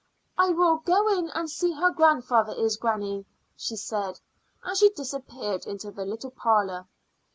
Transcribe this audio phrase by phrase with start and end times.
[0.35, 3.23] "I will go in and see how grandfather is, granny,"
[3.55, 4.19] she said,
[4.63, 6.87] and she disappeared into the little parlor.